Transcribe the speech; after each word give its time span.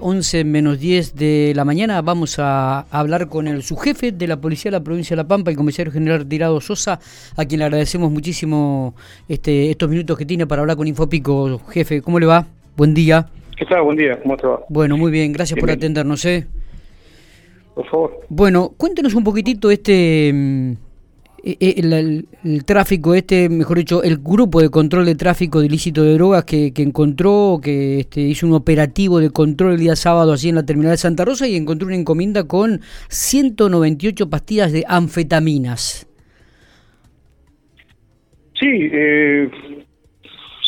11 0.00 0.44
menos 0.44 0.78
10 0.80 1.14
de 1.14 1.52
la 1.54 1.64
mañana 1.64 2.00
vamos 2.02 2.38
a 2.38 2.80
hablar 2.90 3.28
con 3.28 3.46
el 3.48 3.62
subjefe 3.62 4.12
de 4.12 4.26
la 4.26 4.40
Policía 4.40 4.70
de 4.70 4.78
la 4.78 4.84
Provincia 4.84 5.14
de 5.14 5.22
La 5.22 5.28
Pampa, 5.28 5.50
el 5.50 5.56
comisario 5.56 5.92
general 5.92 6.26
Tirado 6.26 6.60
Sosa, 6.60 6.98
a 7.36 7.44
quien 7.44 7.58
le 7.58 7.64
agradecemos 7.66 8.10
muchísimo 8.10 8.94
este, 9.28 9.70
estos 9.70 9.88
minutos 9.88 10.16
que 10.18 10.26
tiene 10.26 10.46
para 10.46 10.62
hablar 10.62 10.76
con 10.76 10.86
Infopico. 10.86 11.60
Jefe, 11.68 12.02
¿cómo 12.02 12.18
le 12.18 12.26
va? 12.26 12.46
Buen 12.76 12.94
día. 12.94 13.28
¿Qué 13.56 13.66
tal? 13.66 13.82
Buen 13.82 13.96
día, 13.96 14.20
¿cómo 14.22 14.36
te 14.36 14.46
va? 14.46 14.60
Bueno, 14.68 14.96
muy 14.96 15.10
bien, 15.10 15.32
gracias 15.32 15.58
por 15.58 15.70
atendernos. 15.70 16.24
¿eh? 16.24 16.46
Por 17.74 17.86
favor. 17.88 18.20
Bueno, 18.28 18.72
cuéntenos 18.76 19.14
un 19.14 19.24
poquitito 19.24 19.70
este 19.70 20.76
mm, 21.44 21.48
eh, 21.48 21.56
eh, 21.60 22.24
el, 22.44 22.64
tráfico 22.64 23.14
este, 23.14 23.48
mejor 23.48 23.78
dicho, 23.78 24.02
el 24.02 24.18
grupo 24.18 24.60
de 24.60 24.70
control 24.70 25.06
de 25.06 25.14
tráfico 25.14 25.60
de 25.60 25.66
ilícito 25.66 26.02
de 26.02 26.14
drogas 26.14 26.44
que, 26.44 26.72
encontró, 26.76 27.60
que 27.62 28.00
este, 28.00 28.20
hizo 28.20 28.46
un 28.46 28.54
operativo 28.54 29.20
de 29.20 29.30
control 29.30 29.72
el 29.72 29.80
día 29.80 29.96
sábado 29.96 30.32
allí 30.32 30.48
en 30.48 30.56
la 30.56 30.66
terminal 30.66 30.92
de 30.92 30.98
Santa 30.98 31.24
Rosa 31.24 31.46
y 31.46 31.56
encontró 31.56 31.86
una 31.86 31.96
encomienda 31.96 32.46
con 32.46 32.80
198 33.08 34.30
pastillas 34.30 34.72
de 34.72 34.84
anfetaminas. 34.86 36.06
Sí, 38.58 38.90
eh, 38.92 39.50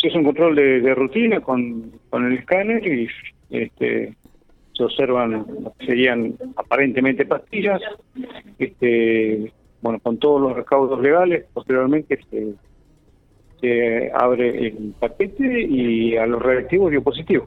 es 0.03 0.15
un 0.15 0.25
control 0.25 0.57
de, 0.57 0.95
rutina 0.95 1.41
con, 1.41 1.93
con, 2.11 2.27
el 2.27 2.39
escáner 2.39 2.87
y 2.87 3.09
este, 3.51 4.15
se 4.73 4.85
observan, 4.85 5.47
serían 5.87 6.35
aparentemente 6.57 7.25
pastillas, 7.27 7.81
este 8.59 9.53
bueno, 9.83 10.01
con 10.01 10.17
todos 10.19 10.41
los 10.41 10.57
recaudos 10.57 11.01
legales, 11.01 11.45
posteriormente 11.53 12.19
se, 12.31 14.11
abre 14.15 14.69
el 14.69 14.95
paquete 14.99 15.63
y 15.63 16.17
a 16.17 16.27
los 16.27 16.41
reactivos 16.41 16.91
dio 16.91 17.03
positivo. 17.03 17.47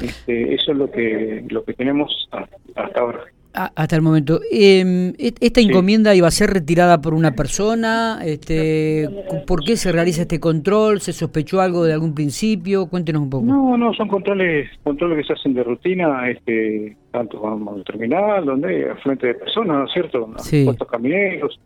Este, 0.00 0.54
eso 0.54 0.72
es 0.72 0.78
lo 0.78 0.90
que 0.90 1.44
lo 1.48 1.64
que 1.64 1.74
tenemos 1.74 2.28
hasta 2.74 3.00
ahora 3.00 3.24
hasta 3.52 3.96
el 3.96 4.02
momento. 4.02 4.40
Eh, 4.50 5.12
¿Esta 5.18 5.60
encomienda 5.60 6.14
iba 6.14 6.28
a 6.28 6.30
ser 6.30 6.50
retirada 6.50 7.00
por 7.00 7.14
una 7.14 7.32
persona? 7.32 8.20
Este, 8.24 9.08
¿Por 9.46 9.64
qué 9.64 9.76
se 9.76 9.92
realiza 9.92 10.22
este 10.22 10.40
control? 10.40 11.00
¿Se 11.00 11.12
sospechó 11.12 11.60
algo 11.60 11.84
de 11.84 11.92
algún 11.92 12.14
principio? 12.14 12.86
Cuéntenos 12.86 13.22
un 13.22 13.30
poco. 13.30 13.44
No, 13.44 13.76
no, 13.76 13.92
son 13.94 14.08
controles 14.08 14.70
controles 14.82 15.18
que 15.18 15.24
se 15.24 15.32
hacen 15.34 15.54
de 15.54 15.64
rutina, 15.64 16.28
este, 16.30 16.96
tanto 17.10 17.40
vamos 17.40 17.76
al 17.76 17.84
terminal, 17.84 18.44
donde 18.44 18.90
hay 18.90 18.96
frente 19.02 19.28
de 19.28 19.34
personas, 19.34 19.76
¿no 19.76 19.84
es 19.84 19.92
cierto? 19.92 20.34
Sí. 20.38 20.66
Camineros. 20.90 21.58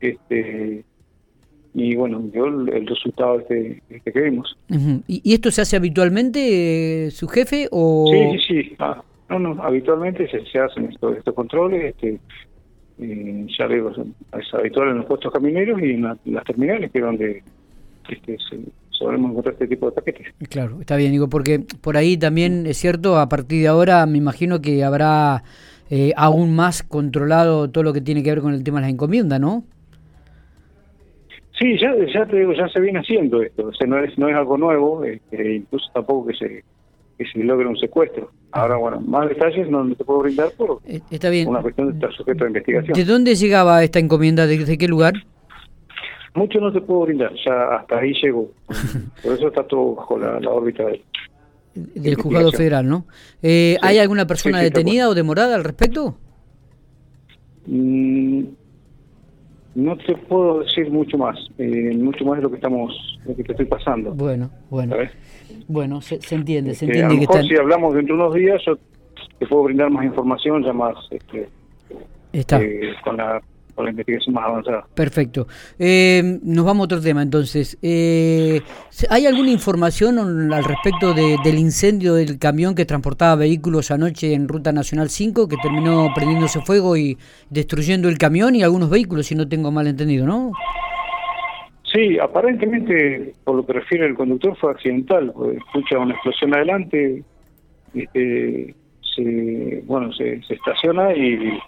Este, 0.00 0.84
y 1.74 1.94
bueno, 1.94 2.22
el, 2.32 2.86
resultado 2.86 3.40
este, 3.40 3.82
este 3.88 4.12
que 4.12 4.20
vimos. 4.20 4.56
¿Y, 5.06 5.32
esto 5.32 5.50
se 5.50 5.62
hace 5.62 5.76
habitualmente, 5.76 7.06
eh, 7.06 7.10
su 7.10 7.28
jefe? 7.28 7.68
o 7.70 8.06
Sí, 8.10 8.38
sí, 8.46 8.62
sí. 8.64 8.76
Ah, 8.78 9.02
no, 9.30 9.38
no, 9.38 9.62
habitualmente 9.62 10.28
se, 10.28 10.58
hacen 10.58 10.86
estos, 10.86 11.16
estos 11.16 11.34
controles, 11.34 11.94
este, 11.94 12.18
eh, 12.98 13.46
ya 13.56 13.68
digo, 13.68 13.90
es 13.90 14.54
habitual 14.54 14.90
en 14.90 14.98
los 14.98 15.06
puestos 15.06 15.32
camineros 15.32 15.80
y 15.80 15.92
en, 15.92 16.02
las 16.02 16.44
terminales, 16.44 16.90
que 16.90 16.98
es 16.98 17.04
donde 17.04 17.42
este, 18.08 18.36
se, 18.38 18.58
solemos 18.90 19.30
encontrar 19.30 19.54
este 19.54 19.68
tipo 19.68 19.86
de 19.86 19.92
paquetes. 19.92 20.26
Claro, 20.48 20.80
está 20.80 20.96
bien, 20.96 21.12
digo, 21.12 21.28
porque 21.28 21.60
por 21.80 21.96
ahí 21.96 22.16
también 22.16 22.66
es 22.66 22.76
cierto, 22.76 23.18
a 23.18 23.28
partir 23.28 23.62
de 23.62 23.68
ahora 23.68 24.04
me 24.06 24.18
imagino 24.18 24.60
que 24.60 24.82
habrá 24.82 25.44
eh, 25.88 26.12
aún 26.16 26.54
más 26.54 26.82
controlado 26.82 27.70
todo 27.70 27.84
lo 27.84 27.92
que 27.92 28.00
tiene 28.00 28.22
que 28.22 28.30
ver 28.30 28.40
con 28.40 28.52
el 28.52 28.64
tema 28.64 28.78
de 28.78 28.82
las 28.82 28.92
encomiendas, 28.92 29.40
¿no? 29.40 29.64
Sí, 31.58 31.78
ya, 31.78 31.94
ya 32.12 32.26
te 32.26 32.38
digo, 32.38 32.52
ya 32.52 32.68
se 32.68 32.80
viene 32.80 32.98
haciendo 32.98 33.42
esto, 33.42 33.66
o 33.66 33.72
sea, 33.74 33.86
no 33.86 33.98
es, 33.98 34.16
no 34.18 34.28
es 34.28 34.34
algo 34.34 34.56
nuevo, 34.56 35.04
este, 35.04 35.56
incluso 35.56 35.86
tampoco 35.92 36.28
que 36.28 36.34
se 36.34 36.64
que 37.20 37.30
se 37.30 37.44
logre 37.44 37.66
un 37.66 37.76
secuestro. 37.76 38.30
Ahora, 38.50 38.76
bueno, 38.76 38.98
más 39.02 39.28
detalles 39.28 39.68
no, 39.68 39.86
te 39.94 40.02
puedo 40.06 40.20
brindar 40.20 40.52
por 40.52 40.80
eh, 40.86 41.02
Está 41.10 41.28
bien. 41.28 41.48
una 41.48 41.60
cuestión 41.60 41.88
de 41.88 41.92
estar 41.92 42.10
sujeto 42.14 42.44
a 42.44 42.46
investigación. 42.46 42.96
¿De 42.96 43.04
dónde 43.04 43.34
llegaba 43.34 43.84
esta 43.84 43.98
encomienda? 43.98 44.46
¿De, 44.46 44.78
qué 44.78 44.88
lugar? 44.88 45.12
Mucho 46.34 46.60
no 46.60 46.72
te 46.72 46.80
puedo 46.80 47.02
brindar, 47.02 47.30
ya 47.44 47.76
hasta 47.76 47.98
ahí 47.98 48.14
llegó. 48.22 48.50
Por 49.22 49.34
eso 49.34 49.48
está 49.48 49.64
todo 49.64 49.96
bajo 49.96 50.18
la, 50.18 50.38
órbita 50.48 50.84
del 51.74 52.14
juzgado 52.14 52.52
federal, 52.52 52.88
¿no? 52.88 53.04
Eh, 53.42 53.76
¿Hay 53.82 53.98
alguna 53.98 54.26
persona 54.26 54.60
detenida 54.60 55.10
o 55.10 55.14
demorada 55.14 55.56
al 55.56 55.64
respecto? 55.64 56.16
Mm, 57.66 58.44
no 59.74 59.96
te 59.96 60.14
puedo 60.16 60.60
decir 60.60 60.90
mucho 60.90 61.16
más, 61.16 61.38
eh, 61.58 61.94
mucho 61.96 62.24
más 62.24 62.36
de 62.36 62.42
lo 62.42 62.50
que 62.50 62.56
estamos, 62.56 62.92
lo 63.24 63.36
que 63.36 63.44
te 63.44 63.52
estoy 63.52 63.66
pasando. 63.66 64.12
Bueno, 64.12 64.50
bueno. 64.68 64.96
Bueno, 65.68 66.00
se, 66.00 66.16
entiende, 66.34 66.74
se 66.74 66.86
este, 66.86 67.00
entiende. 67.00 67.26
que 67.26 67.42
si 67.42 67.56
hablamos 67.56 67.94
dentro 67.94 68.16
de 68.16 68.22
unos 68.22 68.34
días, 68.34 68.60
yo 68.66 68.76
te 69.38 69.46
puedo 69.46 69.64
brindar 69.64 69.90
más 69.90 70.04
información, 70.04 70.64
ya 70.64 70.72
más 70.72 70.96
este, 71.10 71.48
Está. 72.32 72.60
Eh, 72.60 72.94
con, 73.02 73.16
la, 73.16 73.40
la 73.84 73.90
investigación 73.90 74.34
más 74.34 74.44
avanzada. 74.44 74.86
Perfecto. 74.94 75.46
Eh, 75.78 76.38
nos 76.42 76.64
vamos 76.64 76.82
a 76.82 76.84
otro 76.84 77.00
tema 77.00 77.22
entonces. 77.22 77.78
Eh, 77.82 78.60
¿Hay 79.08 79.26
alguna 79.26 79.50
información 79.50 80.52
al 80.52 80.64
respecto 80.64 81.14
del 81.14 81.58
incendio 81.58 82.14
del 82.14 82.38
camión 82.38 82.74
que 82.74 82.84
transportaba 82.84 83.36
vehículos 83.36 83.90
anoche 83.90 84.34
en 84.34 84.48
Ruta 84.48 84.72
Nacional 84.72 85.10
5 85.10 85.48
que 85.48 85.56
terminó 85.56 86.08
prendiéndose 86.14 86.60
fuego 86.60 86.96
y 86.96 87.18
destruyendo 87.48 88.08
el 88.08 88.18
camión 88.18 88.54
y 88.56 88.62
algunos 88.62 88.90
vehículos, 88.90 89.26
si 89.26 89.34
no 89.34 89.48
tengo 89.48 89.70
mal 89.70 89.86
entendido, 89.86 90.26
¿no? 90.26 90.52
Sí, 91.92 92.18
aparentemente, 92.18 93.34
por 93.44 93.56
lo 93.56 93.66
que 93.66 93.72
refiere 93.72 94.06
el 94.06 94.14
conductor, 94.14 94.56
fue 94.56 94.70
accidental. 94.70 95.32
Pues, 95.34 95.56
escucha 95.56 95.98
una 95.98 96.14
explosión 96.14 96.54
adelante, 96.54 97.24
este, 97.94 98.74
se, 99.14 99.82
bueno, 99.86 100.12
se, 100.12 100.40
estaciona 100.48 101.12
y 101.14 101.58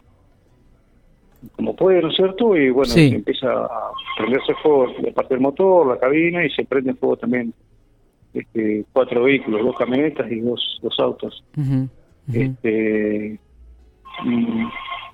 como 1.57 1.75
puede, 1.75 2.03
¿no 2.03 2.09
es 2.09 2.17
cierto? 2.17 2.57
Y 2.57 2.71
bueno, 2.71 2.93
empieza 2.95 3.51
a 3.51 3.91
prenderse 4.17 4.55
fuego 4.63 4.93
de 5.03 5.13
parte 5.13 5.35
del 5.35 5.43
motor, 5.43 5.87
la 5.87 5.99
cabina 5.99 6.45
y 6.45 6.51
se 6.51 6.65
prende 6.65 6.95
fuego 6.95 7.17
también 7.17 7.53
este, 8.35 8.85
cuatro 8.93 9.25
vehículos, 9.25 9.65
dos 9.65 9.77
camionetas 9.77 10.31
y 10.31 10.41
dos, 10.41 10.79
dos 10.83 10.95
autos. 10.99 11.45
Este, 12.33 13.39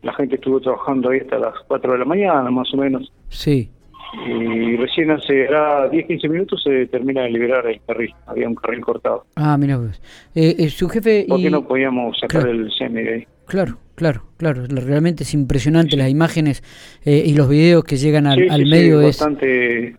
la 0.02 0.12
gente 0.14 0.34
estuvo 0.36 0.60
trabajando 0.60 1.10
ahí 1.10 1.20
hasta 1.20 1.38
las 1.38 1.54
cuatro 1.66 1.92
de 1.92 1.98
la 1.98 2.04
mañana, 2.04 2.50
más 2.50 2.72
o 2.74 2.76
menos. 2.76 3.12
Sí 3.28 3.70
y 4.12 4.76
recién 4.76 5.10
hace 5.10 5.48
10-15 5.48 6.28
minutos 6.30 6.62
se 6.62 6.86
termina 6.86 7.22
de 7.22 7.30
liberar 7.30 7.66
el 7.66 7.80
carril, 7.86 8.14
había 8.26 8.48
un 8.48 8.54
carril 8.54 8.80
cortado. 8.80 9.26
Ah, 9.36 9.56
mira 9.58 9.78
pues. 9.78 10.00
Eh, 10.34 10.56
eh, 10.58 10.70
su 10.70 10.88
jefe... 10.88 11.26
¿Por 11.28 11.40
qué 11.40 11.50
no 11.50 11.66
podíamos 11.66 12.18
sacar 12.18 12.48
el 12.48 12.70
semi 12.72 13.02
de 13.02 13.14
ahí? 13.14 13.26
Claro, 13.48 13.78
claro, 13.94 14.24
claro, 14.36 14.64
realmente 14.68 15.24
es 15.24 15.34
impresionante 15.34 15.96
las 15.96 16.10
imágenes 16.10 16.62
eh, 17.04 17.22
y 17.26 17.34
los 17.34 17.48
videos 17.48 17.84
que 17.84 17.96
llegan 17.96 18.26
al, 18.26 18.38
medio. 18.66 19.00
es 19.00 19.18
bastante 19.18 19.96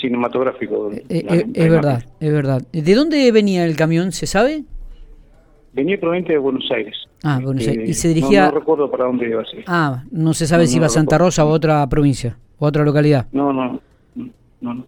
cinematográfico. 0.00 0.90
es 1.08 1.70
verdad, 1.70 2.04
es 2.20 2.32
verdad. 2.32 2.62
¿De 2.72 2.94
dónde 2.94 3.30
venía 3.32 3.64
el 3.64 3.76
camión, 3.76 4.12
se 4.12 4.26
sabe? 4.26 4.64
Venía 5.72 5.98
proveniente 6.00 6.32
de 6.32 6.38
Buenos 6.38 6.70
Aires. 6.70 6.96
Ah, 7.22 7.40
Buenos 7.42 7.66
Aires. 7.66 7.88
¿Y 7.88 7.94
se 7.94 8.08
dirigía...? 8.08 8.46
No, 8.46 8.58
recuerdo 8.58 8.90
para 8.90 9.04
dónde 9.04 9.28
iba. 9.28 9.42
Ah, 9.66 10.04
no 10.10 10.32
se 10.32 10.46
sabe 10.46 10.66
si 10.66 10.76
iba 10.76 10.86
a 10.86 10.90
Santa 10.90 11.18
Rosa 11.18 11.44
o 11.44 11.48
a 11.48 11.52
otra 11.52 11.86
provincia 11.88 12.36
otra 12.60 12.84
localidad? 12.84 13.26
No, 13.32 13.52
no, 13.52 13.80
no, 14.14 14.74
no. 14.74 14.86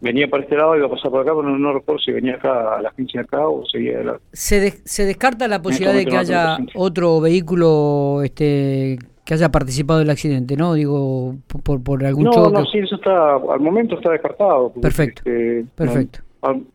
Venía 0.00 0.28
para 0.28 0.42
este 0.42 0.56
lado, 0.56 0.76
iba 0.76 0.86
a 0.86 0.90
pasar 0.90 1.10
por 1.10 1.22
acá, 1.22 1.32
pero 1.34 1.58
no, 1.58 1.72
recuerdo 1.72 2.00
si 2.00 2.12
venía 2.12 2.34
acá 2.34 2.76
a 2.76 2.82
la 2.82 2.90
agencia 2.90 3.22
acá 3.22 3.48
o 3.48 3.64
seguía 3.66 3.98
de 3.98 4.04
la... 4.04 4.20
¿Se, 4.32 4.70
¿Se 4.84 5.04
descarta 5.06 5.48
la 5.48 5.62
posibilidad 5.62 5.94
de 5.94 6.04
que 6.04 6.16
haya 6.16 6.58
otro 6.74 7.20
vehículo 7.20 8.22
este 8.22 8.98
que 9.24 9.34
haya 9.34 9.50
participado 9.50 9.98
del 9.98 10.10
accidente, 10.10 10.56
¿no? 10.56 10.74
Digo, 10.74 11.34
por, 11.64 11.82
por 11.82 12.04
algún 12.04 12.24
no, 12.24 12.32
choque. 12.32 12.52
No, 12.52 12.64
sí, 12.66 12.78
eso 12.78 12.94
está, 12.94 13.34
al 13.34 13.58
momento 13.58 13.96
está 13.96 14.12
descartado. 14.12 14.72
Perfecto, 14.80 15.22
este, 15.24 15.64
perfecto. 15.74 16.20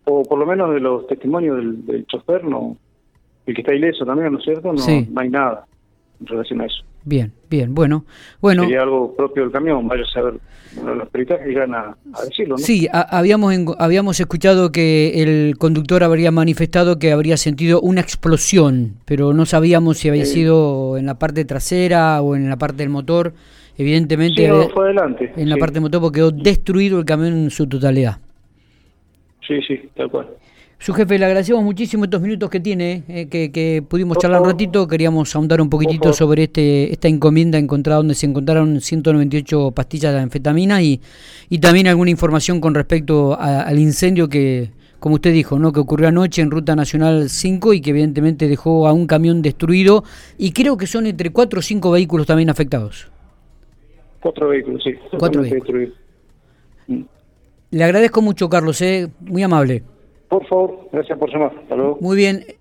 o 0.04 0.24
por 0.24 0.38
lo 0.38 0.46
menos 0.46 0.74
de 0.74 0.82
los 0.82 1.08
testimonios 1.08 1.56
del, 1.56 1.86
del 1.86 2.06
chofer, 2.08 2.44
no, 2.44 2.76
el 3.46 3.56
que 3.56 3.62
está 3.62 3.74
ileso 3.74 4.04
también, 4.06 4.34
¿no 4.34 4.40
es 4.40 4.44
cierto? 4.44 4.74
No, 4.74 4.84
no 4.84 5.22
hay 5.22 5.30
nada 5.30 5.66
en 6.22 6.28
relación 6.28 6.62
a 6.62 6.66
eso. 6.66 6.84
Bien, 7.04 7.34
bien, 7.50 7.74
bueno. 7.74 8.06
bueno 8.40 8.64
Sería 8.64 8.84
algo 8.84 9.16
propio 9.16 9.44
del 9.44 9.52
camión, 9.52 9.88
vaya 9.88 10.04
a 10.04 10.14
saber 10.14 10.36
bueno, 10.76 10.96
los 10.96 11.10
peritajes 11.10 11.48
llegan 11.48 11.74
a, 11.74 11.98
decirlo, 12.24 12.56
¿no? 12.56 12.64
Sí, 12.64 12.88
habíamos, 12.92 13.54
habíamos 13.78 14.20
escuchado 14.20 14.72
que 14.72 15.22
el 15.22 15.58
conductor 15.58 16.04
habría 16.04 16.32
manifestado 16.32 16.98
que 16.98 17.12
habría 17.12 17.38
sentido 17.38 17.82
una 17.82 18.02
explosión, 18.02 18.94
pero 19.06 19.34
no 19.34 19.46
sabíamos 19.46 19.98
si 19.98 20.10
había 20.10 20.26
sido 20.26 20.98
en 20.98 21.06
la 21.06 21.20
parte 21.20 21.44
trasera 21.44 22.22
o 22.22 22.36
en 22.36 22.50
la 22.50 22.58
parte 22.58 22.78
del 22.78 22.90
motor. 22.90 23.34
Evidentemente, 23.78 24.50
fue 24.74 24.86
adelante. 24.86 25.34
En 25.36 25.50
la 25.50 25.58
parte 25.58 25.76
del 25.76 25.84
motor 25.84 26.02
porque 26.02 26.20
quedó 26.20 26.32
destruido 26.32 27.00
el 27.00 27.06
camión 27.06 27.34
en 27.34 27.50
su 27.50 27.68
totalidad. 27.68 28.18
Sí, 29.46 29.62
sí, 29.68 29.90
tal 29.96 30.10
cual. 30.10 30.28
Su 30.82 30.94
jefe, 30.94 31.20
le 31.20 31.26
agradecemos 31.26 31.64
muchísimo 31.64 32.06
estos 32.06 32.22
minutos 32.22 32.50
que 32.50 32.60
tiene, 32.60 33.04
eh, 33.08 33.28
que, 33.28 33.84
pudimos 33.88 34.18
charlar 34.18 34.42
un 34.42 34.48
ratito. 34.48 34.88
Queríamos 34.88 35.36
ahondar 35.36 35.62
un 35.62 35.70
poquitito 35.70 36.12
sobre 36.12 36.46
este 36.46 36.92
esta 36.92 37.08
encomienda 37.08 37.60
encontrada 37.60 37.98
donde 37.98 38.16
se 38.16 38.26
encontraron 38.26 38.82
198 38.82 39.74
pastillas 39.76 40.12
de 40.12 40.22
anfetamina 40.22 40.82
y, 40.82 41.00
y 41.52 41.60
también 41.60 41.86
alguna 41.86 42.10
información 42.10 42.60
con 42.60 42.74
respecto 42.74 43.40
al 43.40 43.78
incendio 43.78 44.28
que 44.28 44.72
como 44.98 45.16
usted 45.16 45.32
dijo, 45.34 45.60
¿no? 45.60 45.72
que 45.72 45.80
ocurrió 45.80 46.08
anoche 46.08 46.42
en 46.42 46.50
Ruta 46.50 46.76
Nacional 46.76 47.30
5 47.30 47.74
y 47.74 47.82
que 47.82 47.92
evidentemente 47.92 48.48
dejó 48.48 48.88
a 48.88 48.94
un 48.94 49.06
camión 49.06 49.44
destruido 49.44 50.04
y 50.40 50.52
creo 50.52 50.78
que 50.78 50.88
son 50.88 51.06
entre 51.06 51.30
cuatro 51.30 51.60
o 51.60 51.62
cinco 51.62 51.92
vehículos 51.92 52.26
también 52.26 52.50
afectados. 52.50 53.12
Cuatro 54.20 54.50
vehículos, 54.50 54.82
sí. 54.84 54.96
Cuatro 55.20 55.44
vehículos. 55.44 55.90
Mm. 56.88 57.02
Le 57.70 57.84
agradezco 57.84 58.24
mucho, 58.24 58.50
Carlos, 58.50 58.82
¿eh? 58.82 59.12
muy 59.20 59.44
amable. 59.44 59.84
Por 60.32 60.48
favor, 60.48 60.88
gracias 60.94 61.20
por 61.20 61.30
llamar. 61.30 61.52
Hasta 61.62 61.76
luego. 61.76 61.98
Muy 62.00 62.16
bien. 62.16 62.46